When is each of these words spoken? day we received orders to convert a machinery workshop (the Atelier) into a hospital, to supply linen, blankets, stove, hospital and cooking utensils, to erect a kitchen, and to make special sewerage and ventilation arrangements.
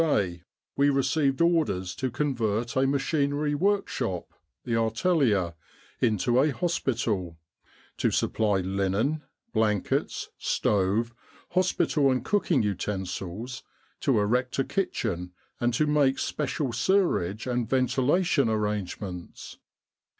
day 0.01 0.41
we 0.75 0.89
received 0.89 1.41
orders 1.41 1.93
to 1.93 2.09
convert 2.09 2.75
a 2.75 2.87
machinery 2.87 3.53
workshop 3.53 4.33
(the 4.63 4.73
Atelier) 4.75 5.53
into 5.99 6.39
a 6.41 6.49
hospital, 6.49 7.37
to 7.97 8.09
supply 8.09 8.61
linen, 8.61 9.21
blankets, 9.53 10.29
stove, 10.39 11.13
hospital 11.51 12.09
and 12.09 12.25
cooking 12.25 12.63
utensils, 12.63 13.61
to 13.99 14.19
erect 14.19 14.57
a 14.57 14.63
kitchen, 14.63 15.33
and 15.59 15.71
to 15.75 15.85
make 15.85 16.17
special 16.17 16.73
sewerage 16.73 17.45
and 17.45 17.69
ventilation 17.69 18.49
arrangements. 18.49 19.59